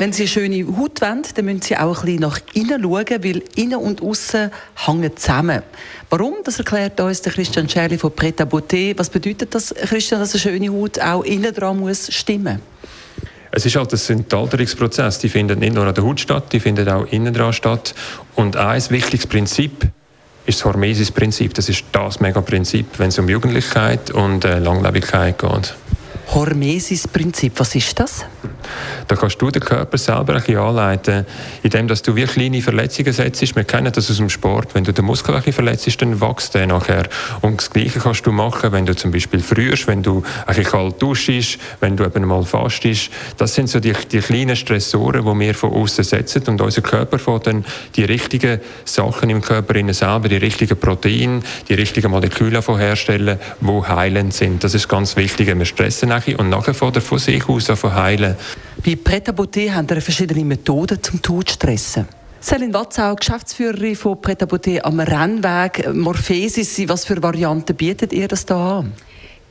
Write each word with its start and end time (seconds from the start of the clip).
wenn 0.00 0.14
Sie 0.14 0.22
eine 0.22 0.28
schöne 0.28 0.66
Haut 0.78 1.02
wollen, 1.02 1.22
dann 1.34 1.44
müssen 1.44 1.60
Sie 1.60 1.76
auch 1.76 1.98
ein 1.98 2.06
bisschen 2.06 2.20
nach 2.20 2.40
innen 2.54 2.82
schauen, 2.82 3.22
weil 3.22 3.42
innen 3.54 3.78
und 3.78 4.00
außen 4.00 4.50
hängen 4.86 5.14
zusammen. 5.14 5.62
Warum? 6.08 6.36
Das 6.42 6.58
erklärt 6.58 6.98
uns 7.00 7.20
der 7.20 7.34
Christian 7.34 7.68
Scherli 7.68 7.98
von 7.98 8.10
Preta 8.10 8.44
Beauté. 8.44 8.98
Was 8.98 9.10
bedeutet 9.10 9.54
das, 9.54 9.74
Christian, 9.74 10.20
dass 10.20 10.32
eine 10.32 10.40
schöne 10.40 10.70
Haut 10.70 10.98
auch 10.98 11.22
innen 11.22 11.52
dran 11.52 11.80
muss 11.80 12.10
stimmen? 12.14 12.62
Es 13.50 13.66
ist 13.66 13.76
halt 13.76 13.92
ein 13.92 14.24
Alterungsprozess. 14.32 15.18
Die 15.18 15.28
findet 15.28 15.58
nicht 15.58 15.74
nur 15.74 15.84
an 15.84 15.94
der 15.94 16.02
Haut 16.02 16.18
statt, 16.18 16.50
die 16.50 16.60
findet 16.60 16.88
auch 16.88 17.04
innen 17.12 17.34
dran 17.34 17.52
statt. 17.52 17.94
Und 18.36 18.56
ein 18.56 18.82
wichtiges 18.88 19.26
Prinzip 19.26 19.86
ist 20.46 20.60
das 20.60 20.64
Hormesis-Prinzip. 20.64 21.52
Das 21.52 21.68
ist 21.68 21.84
das 21.92 22.20
Mega-Prinzip, 22.20 22.86
wenn 22.96 23.08
es 23.08 23.18
um 23.18 23.28
Jugendlichkeit 23.28 24.10
und 24.12 24.46
äh, 24.46 24.60
Langlebigkeit 24.60 25.38
geht. 25.38 25.74
Hormesis-Prinzip, 26.32 27.52
was 27.56 27.74
ist 27.74 28.00
das? 28.00 28.24
Da 29.08 29.16
kannst 29.16 29.40
du 29.40 29.50
den 29.50 29.62
Körper 29.62 29.98
selber 29.98 30.34
ein 30.34 30.40
bisschen 30.40 30.58
anleiten, 30.58 31.26
indem 31.62 31.88
dass 31.88 32.02
du 32.02 32.14
wie 32.16 32.24
kleine 32.24 32.62
Verletzungen 32.62 33.12
setzt. 33.12 33.56
Wir 33.56 33.64
kennen 33.64 33.92
das 33.92 34.10
aus 34.10 34.16
dem 34.18 34.30
Sport. 34.30 34.74
Wenn 34.74 34.84
du 34.84 34.92
den 34.92 35.04
Muskel 35.04 35.34
ein 35.34 35.38
bisschen 35.38 35.52
verletzt, 35.52 36.00
dann 36.02 36.20
wächst 36.20 36.54
der 36.54 36.66
nachher. 36.66 37.08
Und 37.40 37.60
das 37.60 37.70
Gleiche 37.70 37.98
kannst 37.98 38.26
du 38.26 38.32
machen, 38.32 38.72
wenn 38.72 38.86
du 38.86 38.94
zum 38.94 39.10
Beispiel 39.10 39.40
frierst, 39.40 39.86
wenn 39.86 40.02
du 40.02 40.22
ein 40.46 40.54
bisschen 40.54 40.64
kalt 40.64 41.02
duschst, 41.02 41.58
wenn 41.80 41.96
du 41.96 42.04
eben 42.04 42.24
mal 42.26 42.44
fastest. 42.44 43.10
Das 43.36 43.54
sind 43.54 43.68
so 43.68 43.80
die, 43.80 43.92
die 44.10 44.20
kleinen 44.20 44.56
Stressoren, 44.56 45.24
die 45.24 45.46
wir 45.46 45.54
von 45.54 45.72
außen 45.72 46.04
setzen 46.04 46.42
und 46.48 46.60
unser 46.60 46.82
Körper 46.82 47.18
von 47.18 47.40
dann 47.42 47.64
die 47.96 48.04
richtigen 48.04 48.60
Sachen 48.84 49.30
im 49.30 49.40
Körper 49.40 49.74
innen 49.76 49.94
selber, 49.94 50.28
die 50.28 50.36
richtigen 50.36 50.78
Proteine, 50.78 51.40
die 51.68 51.74
richtigen 51.74 52.10
Moleküle 52.10 52.60
herstellen, 52.60 53.38
die 53.60 53.88
heilend 53.88 54.34
sind. 54.34 54.62
Das 54.64 54.74
ist 54.74 54.88
ganz 54.88 55.16
wichtig. 55.16 55.46
Wir 55.46 55.64
stressen 55.64 56.08
nachher 56.10 56.38
und 56.38 56.50
nachher 56.50 56.74
von 56.74 56.92
sich 57.18 57.48
aus 57.48 57.66
von 57.66 57.94
heilen. 57.94 58.36
Bei 58.84 58.96
Preta 58.96 59.32
Beauté 59.32 59.70
haben 59.70 59.88
wir 59.88 60.00
verschiedene 60.00 60.44
Methoden 60.44 61.02
zum 61.02 61.20
Tod 61.20 61.48
zu 61.48 61.54
stressen. 61.54 62.06
Selin 62.40 62.72
Watzau, 62.72 63.14
Geschäftsführerin 63.14 63.94
von 63.94 64.20
Preta 64.20 64.46
Beauté 64.46 64.80
am 64.80 65.00
Rennweg. 65.00 65.92
Morphesis, 65.94 66.88
was 66.88 67.04
für 67.04 67.22
Varianten 67.22 67.76
bietet 67.76 68.12
ihr 68.14 68.28
das 68.28 68.46
da 68.46 68.78
an? 68.78 68.92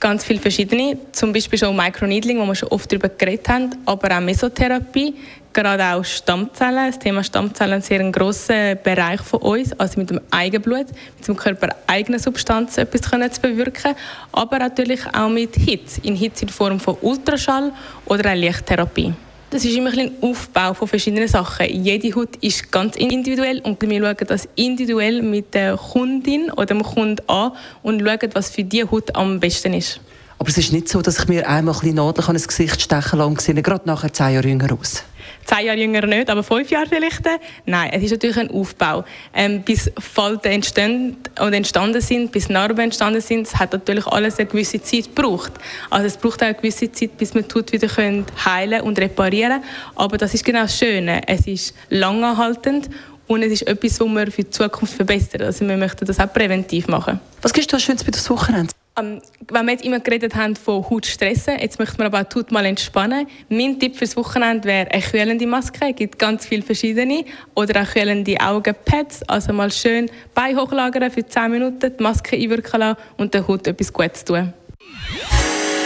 Ganz 0.00 0.24
viele 0.24 0.38
verschiedene, 0.40 0.98
zum 1.12 1.32
Beispiel 1.32 1.58
schon 1.58 1.74
Microneedling, 1.74 2.38
wo 2.38 2.44
wir 2.44 2.54
schon 2.54 2.68
oft 2.68 2.92
darüber 2.92 3.08
geredet 3.08 3.48
haben, 3.48 3.70
aber 3.86 4.14
auch 4.14 4.20
Mesotherapie, 4.20 5.14
gerade 5.54 5.84
auch 5.84 6.04
Stammzellen. 6.04 6.88
Das 6.88 6.98
Thema 6.98 7.24
Stammzellen 7.24 7.78
ist 7.78 7.90
ein 7.90 8.00
sehr 8.00 8.12
grosser 8.12 8.74
Bereich 8.74 9.20
von 9.22 9.40
uns, 9.40 9.72
also 9.80 9.98
mit 9.98 10.10
dem 10.10 10.20
Eigenblut, 10.30 10.86
mit 11.16 11.26
dem 11.26 11.36
Körper 11.36 11.68
eigene 11.86 12.18
Substanzen 12.18 12.80
etwas 12.80 13.10
können 13.10 13.32
zu 13.32 13.40
bewirken, 13.40 13.94
aber 14.32 14.58
natürlich 14.58 15.00
auch 15.14 15.30
mit 15.30 15.54
Hitze, 15.54 16.00
in 16.02 16.16
Hitze 16.16 16.44
in 16.44 16.50
Form 16.50 16.78
von 16.78 16.96
Ultraschall 17.00 17.72
oder 18.04 18.26
einer 18.26 18.40
Lichttherapie. 18.40 19.14
Das 19.50 19.64
ist 19.64 19.76
immer 19.76 19.96
ein 19.96 20.10
Aufbau 20.20 20.74
von 20.74 20.88
verschiedenen 20.88 21.28
Sachen. 21.28 21.66
Jede 21.70 22.12
Haut 22.16 22.36
ist 22.40 22.72
ganz 22.72 22.96
individuell 22.96 23.60
und 23.60 23.80
wir 23.80 24.00
schauen 24.00 24.26
das 24.26 24.48
individuell 24.56 25.22
mit 25.22 25.54
der 25.54 25.76
Kundin 25.76 26.50
oder 26.50 26.66
dem 26.66 26.82
Kunden 26.82 27.22
an 27.28 27.52
und 27.84 28.00
schauen, 28.00 28.30
was 28.32 28.50
für 28.50 28.64
die 28.64 28.82
Haut 28.82 29.14
am 29.14 29.38
besten 29.38 29.74
ist. 29.74 30.00
Aber 30.38 30.48
es 30.48 30.58
ist 30.58 30.72
nicht 30.72 30.88
so, 30.88 31.00
dass 31.00 31.18
ich 31.18 31.28
mir 31.28 31.48
einmal 31.48 31.74
ein 31.82 31.94
Nadel 31.94 32.24
ins 32.30 32.48
Gesicht 32.48 32.80
stechen 32.80 33.18
lasse 33.18 33.28
und 33.30 33.40
sehe 33.40 33.54
gerade 33.54 33.86
nachher 33.86 34.12
zehn 34.12 34.34
Jahre 34.34 34.48
jünger 34.48 34.72
aus 34.78 35.04
zehn 35.44 35.66
Jahre 35.66 35.78
jünger 35.78 36.06
nicht, 36.06 36.30
aber 36.30 36.42
fünf 36.42 36.70
Jahre 36.70 36.86
vielleicht. 36.86 37.22
Nein, 37.66 37.90
es 37.92 38.02
ist 38.02 38.10
natürlich 38.12 38.38
ein 38.38 38.50
Aufbau. 38.50 39.04
Ähm, 39.32 39.62
bis 39.62 39.90
Falten 39.98 40.48
entstehen 40.48 41.16
und 41.40 41.52
entstanden 41.52 42.00
sind, 42.00 42.32
bis 42.32 42.48
Narben 42.48 42.80
entstanden 42.80 43.20
sind, 43.20 43.52
hat 43.58 43.72
natürlich 43.72 44.06
alles 44.06 44.38
eine 44.38 44.48
gewisse 44.48 44.82
Zeit 44.82 45.14
gebraucht. 45.14 45.52
Also 45.90 46.06
es 46.06 46.16
braucht 46.16 46.42
auch 46.42 46.46
eine 46.46 46.54
gewisse 46.54 46.90
Zeit, 46.90 47.16
bis 47.16 47.34
man 47.34 47.46
tut 47.46 47.72
wieder 47.72 47.88
können 47.88 48.26
heilen 48.44 48.82
und 48.82 48.98
reparieren. 48.98 49.62
Aber 49.94 50.18
das 50.18 50.34
ist 50.34 50.44
genau 50.44 50.62
das 50.62 50.78
Schöne. 50.78 51.26
Es 51.26 51.46
ist 51.46 51.74
langanhaltend 51.90 52.90
und 53.26 53.42
es 53.42 53.52
ist 53.52 53.62
etwas, 53.66 54.00
was 54.00 54.08
wir 54.08 54.26
für 54.30 54.44
die 54.44 54.50
Zukunft 54.50 54.94
verbessern. 54.94 55.42
Also 55.42 55.66
wir 55.66 55.76
möchten 55.76 56.04
das 56.04 56.20
auch 56.20 56.32
präventiv 56.32 56.88
machen. 56.88 57.20
Was 57.42 57.52
gibst 57.52 57.72
du 57.72 57.78
Schönes 57.78 58.04
bei 58.04 58.10
das 58.10 58.28
Wochenende? 58.30 58.72
Um, 58.96 59.04
ähm, 59.04 59.22
wenn 59.50 59.66
wir 59.66 59.72
jetzt 59.72 59.84
immer 59.84 59.98
geredet 59.98 60.34
haben 60.36 60.54
von 60.54 60.88
Haut 60.88 61.06
stressen, 61.06 61.58
jetzt 61.58 61.78
möchten 61.78 61.98
wir 61.98 62.06
aber 62.06 62.20
auch 62.20 62.24
die 62.24 62.38
Haut 62.38 62.52
mal 62.52 62.64
entspannen. 62.64 63.26
Mein 63.48 63.78
Tipp 63.78 63.96
fürs 63.96 64.16
Wochenende 64.16 64.68
wäre 64.68 64.90
eine 64.90 65.02
kühlende 65.02 65.46
Maske. 65.46 65.88
Es 65.90 65.96
gibt 65.96 66.18
ganz 66.18 66.46
viele 66.46 66.62
verschiedene. 66.62 67.24
Oder 67.54 67.82
auch 67.82 67.92
kühlende 67.92 68.40
Augenpads. 68.40 69.24
Also 69.24 69.52
mal 69.52 69.72
schön 69.72 70.10
Bein 70.32 70.56
hochlagern 70.56 71.10
für 71.10 71.26
10 71.26 71.50
Minuten, 71.50 71.92
die 71.96 72.02
Maske 72.02 72.36
einwirken 72.36 72.80
lassen 72.80 73.00
und 73.16 73.34
der 73.34 73.46
Haut 73.48 73.66
etwas 73.66 73.92
Gutes 73.92 74.24
tun. 74.24 74.52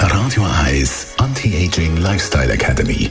Radio 0.01 0.47
Eyes 0.67 1.15
Anti-Aging 1.19 1.97
Lifestyle 1.97 2.53
Academy. 2.53 3.11